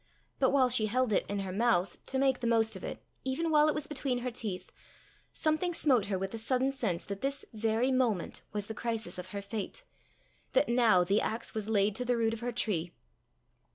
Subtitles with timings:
[0.39, 3.51] But while she held it in her mouth to make the most of it, even
[3.51, 4.71] while it was between her teeth,
[5.31, 9.27] something smote her with the sudden sense that this very moment was the crisis of
[9.27, 9.83] her fate,
[10.53, 12.91] that now the axe was laid to the root of her tree.